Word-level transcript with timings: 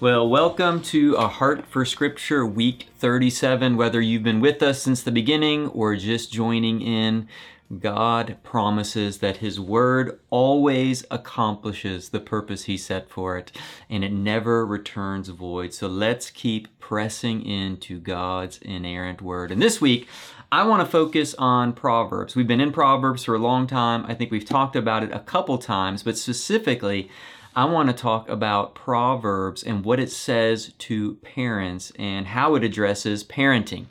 Well, 0.00 0.26
welcome 0.26 0.80
to 0.84 1.14
A 1.16 1.28
Heart 1.28 1.66
for 1.66 1.84
Scripture 1.84 2.46
Week 2.46 2.86
37. 2.96 3.76
Whether 3.76 4.00
you've 4.00 4.22
been 4.22 4.40
with 4.40 4.62
us 4.62 4.80
since 4.80 5.02
the 5.02 5.12
beginning 5.12 5.66
or 5.66 5.94
just 5.94 6.32
joining 6.32 6.80
in, 6.80 7.28
God 7.80 8.38
promises 8.42 9.18
that 9.18 9.36
His 9.36 9.60
Word 9.60 10.18
always 10.30 11.04
accomplishes 11.10 12.08
the 12.08 12.18
purpose 12.18 12.64
He 12.64 12.78
set 12.78 13.10
for 13.10 13.36
it, 13.36 13.52
and 13.90 14.02
it 14.02 14.10
never 14.10 14.64
returns 14.64 15.28
void. 15.28 15.74
So 15.74 15.86
let's 15.86 16.30
keep 16.30 16.78
pressing 16.78 17.44
into 17.44 18.00
God's 18.00 18.56
inerrant 18.62 19.20
Word. 19.20 19.50
And 19.50 19.60
this 19.60 19.82
week, 19.82 20.08
I 20.50 20.62
want 20.66 20.80
to 20.80 20.90
focus 20.90 21.34
on 21.34 21.74
Proverbs. 21.74 22.34
We've 22.34 22.48
been 22.48 22.62
in 22.62 22.72
Proverbs 22.72 23.24
for 23.24 23.34
a 23.34 23.38
long 23.38 23.66
time. 23.66 24.06
I 24.06 24.14
think 24.14 24.30
we've 24.30 24.46
talked 24.46 24.76
about 24.76 25.02
it 25.02 25.12
a 25.12 25.20
couple 25.20 25.58
times, 25.58 26.02
but 26.02 26.16
specifically, 26.16 27.10
I 27.54 27.64
want 27.64 27.88
to 27.88 27.92
talk 27.92 28.28
about 28.28 28.76
Proverbs 28.76 29.64
and 29.64 29.84
what 29.84 29.98
it 29.98 30.12
says 30.12 30.72
to 30.78 31.14
parents 31.16 31.92
and 31.98 32.28
how 32.28 32.54
it 32.54 32.62
addresses 32.62 33.24
parenting. 33.24 33.86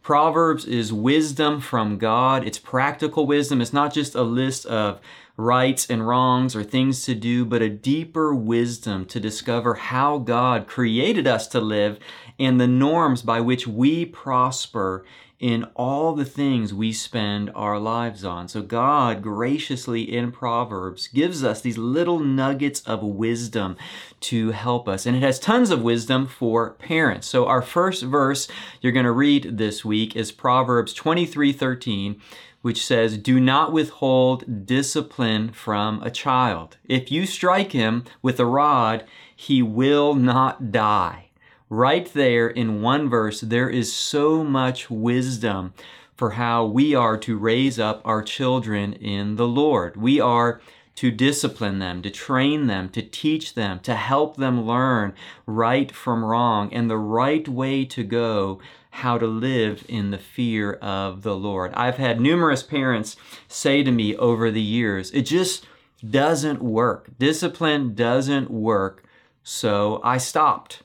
Proverbs 0.00 0.64
is 0.64 0.92
wisdom 0.92 1.60
from 1.60 1.98
God. 1.98 2.46
It's 2.46 2.58
practical 2.58 3.26
wisdom. 3.26 3.60
It's 3.60 3.72
not 3.72 3.92
just 3.92 4.14
a 4.14 4.22
list 4.22 4.64
of 4.66 5.00
rights 5.36 5.90
and 5.90 6.06
wrongs 6.06 6.54
or 6.54 6.62
things 6.62 7.04
to 7.06 7.16
do, 7.16 7.44
but 7.44 7.62
a 7.62 7.68
deeper 7.68 8.32
wisdom 8.32 9.04
to 9.06 9.18
discover 9.18 9.74
how 9.74 10.18
God 10.18 10.68
created 10.68 11.26
us 11.26 11.48
to 11.48 11.60
live 11.60 11.98
and 12.38 12.60
the 12.60 12.68
norms 12.68 13.22
by 13.22 13.40
which 13.40 13.66
we 13.66 14.04
prosper 14.04 15.04
in 15.40 15.64
all 15.74 16.12
the 16.14 16.24
things 16.24 16.72
we 16.72 16.92
spend 16.92 17.50
our 17.54 17.78
lives 17.78 18.24
on. 18.24 18.46
So 18.46 18.60
God 18.60 19.22
graciously 19.22 20.02
in 20.02 20.30
Proverbs 20.30 21.08
gives 21.08 21.42
us 21.42 21.62
these 21.62 21.78
little 21.78 22.20
nuggets 22.20 22.82
of 22.82 23.02
wisdom 23.02 23.76
to 24.20 24.50
help 24.50 24.86
us. 24.86 25.06
And 25.06 25.16
it 25.16 25.22
has 25.22 25.40
tons 25.40 25.70
of 25.70 25.80
wisdom 25.82 26.26
for 26.26 26.74
parents. 26.74 27.26
So 27.26 27.46
our 27.46 27.62
first 27.62 28.02
verse 28.02 28.48
you're 28.82 28.92
going 28.92 29.06
to 29.06 29.12
read 29.12 29.56
this 29.56 29.82
week 29.82 30.14
is 30.14 30.30
Proverbs 30.30 30.94
23:13 30.94 32.20
which 32.62 32.84
says, 32.84 33.16
Do 33.16 33.40
not 33.40 33.72
withhold 33.72 34.66
discipline 34.66 35.50
from 35.50 36.02
a 36.02 36.10
child. 36.10 36.76
If 36.84 37.10
you 37.10 37.24
strike 37.24 37.72
him 37.72 38.04
with 38.20 38.38
a 38.38 38.44
rod, 38.44 39.06
he 39.34 39.62
will 39.62 40.14
not 40.14 40.70
die 40.70 41.29
right 41.70 42.12
there 42.12 42.48
in 42.48 42.82
one 42.82 43.08
verse, 43.08 43.40
there 43.40 43.70
is 43.70 43.92
so 43.92 44.44
much 44.44 44.90
wisdom 44.90 45.72
for 46.16 46.32
how 46.32 46.66
we 46.66 46.94
are 46.94 47.16
to 47.16 47.38
raise 47.38 47.78
up 47.78 48.02
our 48.04 48.22
children 48.22 48.92
in 48.92 49.36
the 49.36 49.48
Lord. 49.48 49.96
We 49.96 50.20
are 50.20 50.60
to 50.96 51.10
discipline 51.10 51.78
them, 51.78 52.02
to 52.02 52.10
train 52.10 52.66
them, 52.66 52.90
to 52.90 53.00
teach 53.00 53.54
them, 53.54 53.78
to 53.80 53.94
help 53.94 54.36
them 54.36 54.66
learn 54.66 55.14
right 55.46 55.90
from 55.90 56.22
wrong 56.22 56.70
and 56.74 56.90
the 56.90 56.98
right 56.98 57.48
way 57.48 57.86
to 57.86 58.02
go, 58.02 58.60
how 58.90 59.16
to 59.16 59.26
live 59.26 59.82
in 59.88 60.10
the 60.10 60.18
fear 60.18 60.72
of 60.74 61.22
the 61.22 61.34
Lord. 61.34 61.72
I've 61.72 61.96
had 61.96 62.20
numerous 62.20 62.62
parents 62.62 63.16
say 63.48 63.82
to 63.82 63.90
me 63.90 64.14
over 64.16 64.50
the 64.50 64.60
years, 64.60 65.10
it 65.12 65.22
just 65.22 65.64
doesn't 66.06 66.60
work. 66.60 67.08
Discipline 67.18 67.94
doesn't 67.94 68.50
work. 68.50 69.04
So 69.42 70.02
I 70.04 70.18
stopped. 70.18 70.82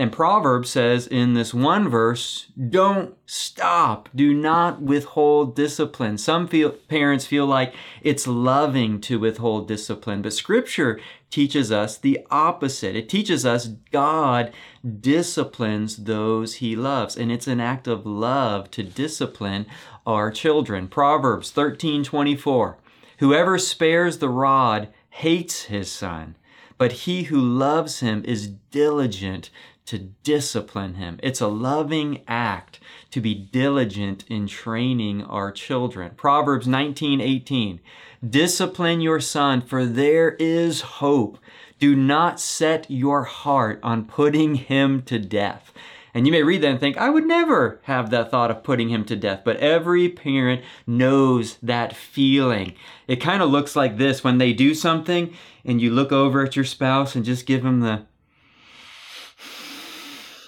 And 0.00 0.10
Proverbs 0.10 0.70
says 0.70 1.06
in 1.06 1.34
this 1.34 1.52
one 1.52 1.86
verse, 1.86 2.46
don't 2.70 3.14
stop. 3.26 4.08
Do 4.14 4.32
not 4.32 4.80
withhold 4.80 5.54
discipline. 5.54 6.16
Some 6.16 6.48
feel, 6.48 6.70
parents 6.70 7.26
feel 7.26 7.44
like 7.44 7.74
it's 8.00 8.26
loving 8.26 9.02
to 9.02 9.18
withhold 9.18 9.68
discipline, 9.68 10.22
but 10.22 10.32
scripture 10.32 10.98
teaches 11.28 11.70
us 11.70 11.98
the 11.98 12.26
opposite. 12.30 12.96
It 12.96 13.10
teaches 13.10 13.44
us 13.44 13.66
God 13.92 14.54
disciplines 15.02 16.04
those 16.04 16.54
he 16.54 16.74
loves, 16.74 17.14
and 17.14 17.30
it's 17.30 17.46
an 17.46 17.60
act 17.60 17.86
of 17.86 18.06
love 18.06 18.70
to 18.70 18.82
discipline 18.82 19.66
our 20.06 20.30
children. 20.30 20.88
Proverbs 20.88 21.50
13:24. 21.50 22.78
Whoever 23.18 23.58
spares 23.58 24.16
the 24.16 24.30
rod 24.30 24.88
hates 25.10 25.64
his 25.64 25.92
son, 25.92 26.36
but 26.78 27.04
he 27.04 27.24
who 27.24 27.38
loves 27.38 28.00
him 28.00 28.24
is 28.24 28.48
diligent 28.70 29.50
to 29.90 29.98
discipline 29.98 30.94
him. 30.94 31.18
It's 31.20 31.40
a 31.40 31.48
loving 31.48 32.22
act 32.28 32.78
to 33.10 33.20
be 33.20 33.34
diligent 33.34 34.24
in 34.28 34.46
training 34.46 35.24
our 35.24 35.50
children. 35.50 36.12
Proverbs 36.16 36.68
19:18. 36.68 37.80
Discipline 38.28 39.00
your 39.00 39.18
son, 39.18 39.60
for 39.60 39.84
there 39.84 40.36
is 40.38 40.80
hope. 40.80 41.38
Do 41.80 41.96
not 41.96 42.38
set 42.38 42.88
your 42.88 43.24
heart 43.24 43.80
on 43.82 44.04
putting 44.04 44.54
him 44.54 45.02
to 45.02 45.18
death. 45.18 45.72
And 46.14 46.26
you 46.26 46.32
may 46.32 46.42
read 46.42 46.62
that 46.62 46.70
and 46.70 46.80
think, 46.80 46.96
I 46.96 47.08
would 47.08 47.26
never 47.26 47.80
have 47.84 48.10
that 48.10 48.30
thought 48.30 48.50
of 48.50 48.62
putting 48.62 48.90
him 48.90 49.04
to 49.06 49.16
death. 49.16 49.42
But 49.44 49.56
every 49.56 50.08
parent 50.08 50.62
knows 50.86 51.56
that 51.62 51.96
feeling. 51.96 52.74
It 53.08 53.16
kind 53.16 53.42
of 53.42 53.50
looks 53.50 53.74
like 53.74 53.96
this 53.96 54.22
when 54.22 54.38
they 54.38 54.52
do 54.52 54.74
something 54.74 55.34
and 55.64 55.80
you 55.80 55.90
look 55.90 56.12
over 56.12 56.44
at 56.44 56.56
your 56.56 56.64
spouse 56.64 57.14
and 57.16 57.24
just 57.24 57.46
give 57.46 57.62
them 57.62 57.80
the 57.80 58.02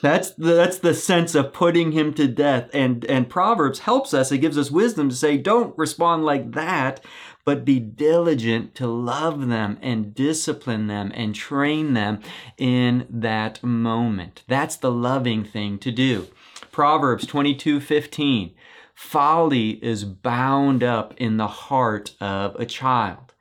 that's 0.02 0.32
the, 0.32 0.54
that's 0.54 0.78
the 0.80 0.94
sense 0.94 1.34
of 1.36 1.52
putting 1.52 1.92
him 1.92 2.12
to 2.14 2.26
death. 2.26 2.68
And, 2.74 3.04
and 3.04 3.30
Proverbs 3.30 3.78
helps 3.80 4.12
us. 4.12 4.32
It 4.32 4.38
gives 4.38 4.58
us 4.58 4.70
wisdom 4.70 5.08
to 5.08 5.14
say, 5.14 5.38
don't 5.38 5.78
respond 5.78 6.24
like 6.24 6.52
that, 6.52 7.00
but 7.44 7.64
be 7.64 7.78
diligent 7.78 8.74
to 8.74 8.88
love 8.88 9.46
them 9.46 9.78
and 9.80 10.12
discipline 10.12 10.88
them 10.88 11.12
and 11.14 11.34
train 11.34 11.94
them 11.94 12.20
in 12.58 13.06
that 13.08 13.62
moment. 13.62 14.42
That's 14.48 14.76
the 14.76 14.90
loving 14.90 15.44
thing 15.44 15.78
to 15.78 15.92
do. 15.92 16.26
Proverbs 16.72 17.26
22 17.26 17.80
15. 17.80 18.54
Folly 18.94 19.82
is 19.84 20.04
bound 20.04 20.82
up 20.82 21.14
in 21.16 21.36
the 21.36 21.48
heart 21.48 22.14
of 22.20 22.54
a 22.56 22.66
child. 22.66 23.31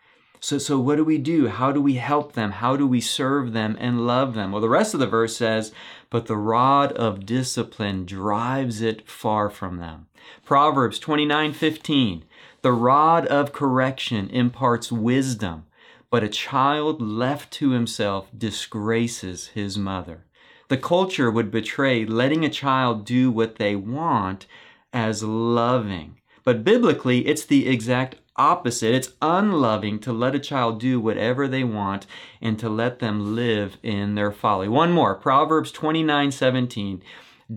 So, 0.44 0.58
so 0.58 0.80
what 0.80 0.96
do 0.96 1.04
we 1.04 1.20
do? 1.20 1.50
How 1.50 1.72
do 1.72 1.80
we 1.80 1.94
help 1.96 2.34
them? 2.34 2.54
How 2.54 2.76
do 2.76 2.88
we 2.88 3.00
serve 3.00 3.54
them 3.54 3.78
and 3.80 4.08
love 4.08 4.34
them? 4.34 4.52
Well, 4.52 4.60
the 4.60 4.70
rest 4.70 4.96
of 4.96 5.00
the 5.00 5.06
verse 5.06 5.38
says, 5.38 5.72
but 6.10 6.26
the 6.26 6.36
rod 6.36 6.94
of 6.94 7.28
discipline 7.28 8.08
drives 8.08 8.82
it 8.82 9.08
far 9.08 9.52
from 9.52 9.78
them. 9.78 10.08
Proverbs 10.44 11.00
29:15 11.00 12.24
The 12.64 12.72
rod 12.72 13.28
of 13.28 13.54
correction 13.54 14.30
imparts 14.30 14.92
wisdom, 14.92 15.66
but 16.10 16.24
a 16.24 16.28
child 16.28 17.04
left 17.04 17.52
to 17.54 17.70
himself 17.70 18.28
disgraces 18.36 19.50
his 19.50 19.78
mother. 19.78 20.26
The 20.70 20.78
culture 20.78 21.30
would 21.30 21.52
betray 21.52 22.04
letting 22.04 22.44
a 22.44 22.50
child 22.50 23.06
do 23.06 23.30
what 23.30 23.58
they 23.58 23.76
want 23.76 24.48
as 24.92 25.22
loving. 25.22 26.18
But 26.44 26.64
biblically, 26.64 27.28
it's 27.28 27.46
the 27.46 27.68
exact 27.68 28.16
opposite. 28.36 28.96
It's 28.96 29.14
unloving 29.22 30.00
to 30.00 30.14
let 30.14 30.36
a 30.36 30.40
child 30.40 30.80
do 30.80 31.00
whatever 31.00 31.48
they 31.48 31.64
want 31.64 32.08
and 32.42 32.58
to 32.60 32.70
let 32.70 33.00
them 33.00 33.36
live 33.36 33.78
in 33.84 34.16
their 34.16 34.32
folly. 34.32 34.68
One 34.68 34.92
more 34.92 35.16
Proverbs 35.16 35.72
29 35.72 36.32
17. 36.32 37.04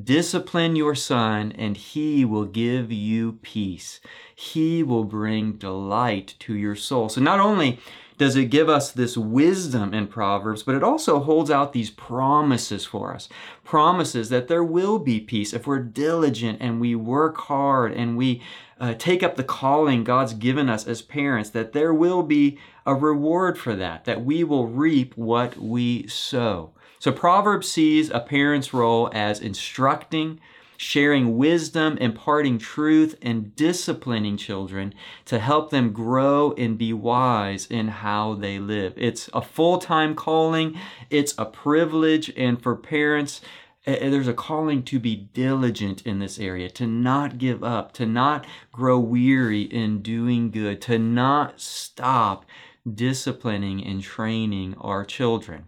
Discipline 0.03 0.75
your 0.75 0.95
son, 0.95 1.53
and 1.53 1.77
he 1.77 2.25
will 2.25 2.47
give 2.47 2.91
you 2.91 3.39
peace. 3.43 4.01
He 4.35 4.83
will 4.83 5.05
bring 5.05 5.53
delight 5.53 6.35
to 6.41 6.55
your 6.55 6.75
soul. 6.75 7.09
So, 7.09 7.21
not 7.21 7.39
only 7.39 7.79
does 8.17 8.37
it 8.37 8.47
give 8.47 8.69
us 8.69 8.93
this 8.93 9.17
wisdom 9.17 9.93
in 9.93 10.07
Proverbs, 10.07 10.63
but 10.63 10.75
it 10.75 10.83
also 10.83 11.21
holds 11.21 11.51
out 11.51 11.73
these 11.73 11.91
promises 11.91 12.85
for 12.85 13.13
us. 13.13 13.29
Promises 13.65 14.29
that 14.31 14.49
there 14.49 14.65
will 14.65 14.99
be 14.99 15.21
peace 15.21 15.53
if 15.53 15.67
we're 15.67 15.81
diligent 15.81 16.59
and 16.61 16.81
we 16.81 16.95
work 16.95 17.37
hard 17.37 17.93
and 17.93 18.17
we 18.17 18.43
uh, 18.81 18.95
take 18.95 19.23
up 19.23 19.37
the 19.37 19.45
calling 19.45 20.05
God's 20.05 20.35
given 20.35 20.69
us 20.69 20.87
as 20.87 21.03
parents, 21.03 21.51
that 21.51 21.73
there 21.73 21.95
will 21.95 22.23
be 22.23 22.59
a 22.87 22.95
reward 22.95 23.59
for 23.59 23.75
that, 23.77 24.05
that 24.05 24.25
we 24.25 24.45
will 24.45 24.67
reap 24.67 25.17
what 25.17 25.57
we 25.57 26.07
sow. 26.07 26.73
So 26.99 27.13
Proverbs 27.13 27.69
sees 27.69 28.11
a 28.11 28.21
parent's 28.21 28.73
role 28.73 29.11
as 29.13 29.41
instructing, 29.41 30.41
sharing 30.77 31.37
wisdom, 31.37 31.97
imparting 31.99 32.59
truth, 32.59 33.17
and 33.23 33.55
disciplining 33.57 34.37
children 34.37 34.95
to 35.27 35.39
help 35.39 35.71
them 35.71 35.93
grow 35.93 36.53
and 36.53 36.79
be 36.79 36.93
wise 36.93 37.67
in 37.67 37.89
how 37.89 38.35
they 38.35 38.59
live. 38.59 38.95
It's 38.97 39.29
a 39.33 39.43
full 39.43 39.79
time 39.79 40.15
calling, 40.15 40.79
it's 41.11 41.35
a 41.39 41.45
privilege, 41.45 42.33
and 42.37 42.61
for 42.61 42.77
parents, 42.77 43.41
eh, 43.87 43.97
eh, 44.01 44.11
there's 44.11 44.29
a 44.29 44.35
calling 44.35 44.83
to 44.85 44.99
be 44.99 45.29
diligent 45.33 46.07
in 46.07 46.19
this 46.19 46.39
area, 46.39 46.69
to 46.71 46.87
not 46.87 47.39
give 47.39 47.63
up, 47.63 47.93
to 47.93 48.07
not 48.07 48.47
grow 48.73 48.99
weary 48.99 49.63
in 49.63 50.03
doing 50.03 50.51
good, 50.51 50.81
to 50.83 50.99
not 50.99 51.61
stop 51.61 52.45
disciplining 52.93 53.85
and 53.85 54.03
training 54.03 54.75
our 54.81 55.05
children. 55.05 55.67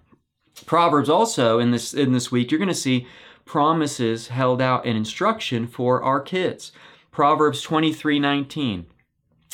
Proverbs 0.66 1.08
also 1.08 1.58
in 1.58 1.70
this 1.70 1.94
in 1.94 2.12
this 2.12 2.30
week 2.30 2.50
you're 2.50 2.58
going 2.58 2.68
to 2.68 2.74
see 2.74 3.06
promises 3.44 4.28
held 4.28 4.60
out 4.60 4.84
and 4.84 4.96
instruction 4.96 5.66
for 5.66 6.02
our 6.02 6.20
kids. 6.20 6.72
Proverbs 7.10 7.64
23:19. 7.64 8.84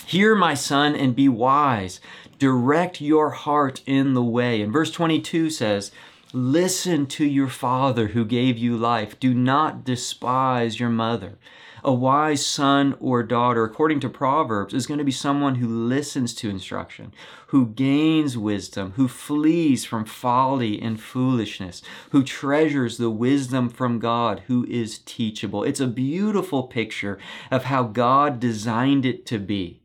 Hear 0.06 0.34
my 0.34 0.54
son 0.54 0.96
and 0.96 1.14
be 1.14 1.28
wise. 1.28 2.00
Direct 2.38 3.00
your 3.00 3.30
heart 3.30 3.82
in 3.86 4.14
the 4.14 4.22
way. 4.22 4.60
And 4.60 4.72
verse 4.72 4.90
22 4.90 5.50
says, 5.50 5.92
Listen 6.32 7.06
to 7.06 7.24
your 7.24 7.48
father 7.48 8.08
who 8.08 8.24
gave 8.24 8.58
you 8.58 8.76
life. 8.76 9.20
Do 9.20 9.32
not 9.34 9.84
despise 9.84 10.80
your 10.80 10.88
mother. 10.88 11.38
A 11.84 11.92
wise 11.92 12.46
son 12.46 12.94
or 13.00 13.24
daughter, 13.24 13.64
according 13.64 13.98
to 14.00 14.08
Proverbs, 14.08 14.72
is 14.72 14.86
going 14.86 14.98
to 14.98 15.04
be 15.04 15.10
someone 15.10 15.56
who 15.56 15.66
listens 15.66 16.32
to 16.34 16.48
instruction, 16.48 17.12
who 17.48 17.66
gains 17.66 18.38
wisdom, 18.38 18.92
who 18.92 19.08
flees 19.08 19.84
from 19.84 20.04
folly 20.04 20.80
and 20.80 21.00
foolishness, 21.00 21.82
who 22.10 22.22
treasures 22.22 22.98
the 22.98 23.10
wisdom 23.10 23.68
from 23.68 23.98
God, 23.98 24.44
who 24.46 24.64
is 24.66 24.98
teachable. 24.98 25.64
It's 25.64 25.80
a 25.80 25.88
beautiful 25.88 26.62
picture 26.64 27.18
of 27.50 27.64
how 27.64 27.82
God 27.82 28.38
designed 28.38 29.04
it 29.04 29.26
to 29.26 29.40
be. 29.40 29.81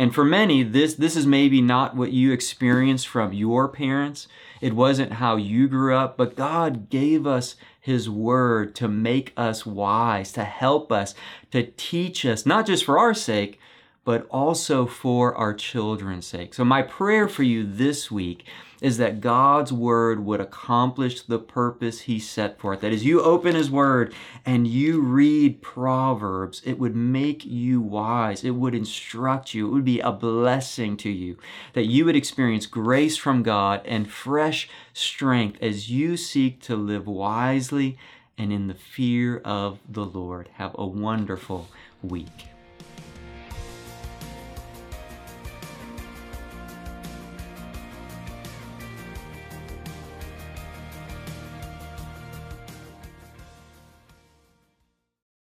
And 0.00 0.14
for 0.14 0.24
many, 0.24 0.62
this, 0.62 0.94
this 0.94 1.14
is 1.14 1.26
maybe 1.26 1.60
not 1.60 1.94
what 1.94 2.10
you 2.10 2.32
experienced 2.32 3.06
from 3.06 3.34
your 3.34 3.68
parents. 3.68 4.28
It 4.62 4.72
wasn't 4.72 5.12
how 5.12 5.36
you 5.36 5.68
grew 5.68 5.94
up, 5.94 6.16
but 6.16 6.36
God 6.36 6.88
gave 6.88 7.26
us 7.26 7.54
His 7.78 8.08
Word 8.08 8.74
to 8.76 8.88
make 8.88 9.34
us 9.36 9.66
wise, 9.66 10.32
to 10.32 10.44
help 10.44 10.90
us, 10.90 11.14
to 11.50 11.64
teach 11.76 12.24
us, 12.24 12.46
not 12.46 12.64
just 12.64 12.82
for 12.82 12.98
our 12.98 13.12
sake, 13.12 13.60
but 14.02 14.26
also 14.30 14.86
for 14.86 15.34
our 15.34 15.52
children's 15.52 16.24
sake. 16.24 16.54
So, 16.54 16.64
my 16.64 16.80
prayer 16.80 17.28
for 17.28 17.42
you 17.42 17.62
this 17.62 18.10
week 18.10 18.46
is 18.80 18.96
that 18.96 19.20
God's 19.20 19.72
word 19.72 20.24
would 20.24 20.40
accomplish 20.40 21.22
the 21.22 21.38
purpose 21.38 22.02
he 22.02 22.18
set 22.18 22.58
forth. 22.58 22.80
That 22.80 22.92
as 22.92 23.04
you 23.04 23.20
open 23.20 23.54
his 23.54 23.70
word 23.70 24.14
and 24.44 24.66
you 24.66 25.00
read 25.00 25.62
Proverbs, 25.62 26.62
it 26.64 26.78
would 26.78 26.96
make 26.96 27.44
you 27.44 27.80
wise. 27.80 28.44
It 28.44 28.50
would 28.50 28.74
instruct 28.74 29.54
you. 29.54 29.68
It 29.68 29.72
would 29.72 29.84
be 29.84 30.00
a 30.00 30.12
blessing 30.12 30.96
to 30.98 31.10
you. 31.10 31.36
That 31.74 31.86
you 31.86 32.04
would 32.04 32.16
experience 32.16 32.66
grace 32.66 33.16
from 33.16 33.42
God 33.42 33.82
and 33.84 34.10
fresh 34.10 34.68
strength 34.92 35.58
as 35.60 35.90
you 35.90 36.16
seek 36.16 36.60
to 36.62 36.76
live 36.76 37.06
wisely 37.06 37.98
and 38.38 38.52
in 38.52 38.68
the 38.68 38.74
fear 38.74 39.38
of 39.44 39.78
the 39.88 40.04
Lord. 40.04 40.48
Have 40.54 40.74
a 40.78 40.86
wonderful 40.86 41.68
week. 42.02 42.49